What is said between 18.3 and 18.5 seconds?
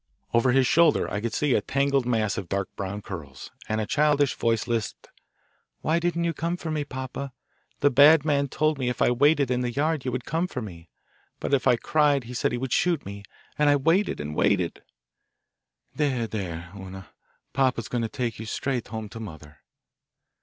you